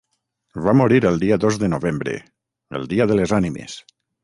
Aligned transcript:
Va 0.67 0.71
morir 0.79 0.97
el 1.09 1.19
dia 1.25 1.37
dos 1.43 1.59
de 1.65 1.69
novembre, 1.75 2.15
el 2.81 2.91
dia 2.95 3.09
de 3.13 3.21
les 3.23 3.37
ànimes. 3.41 3.79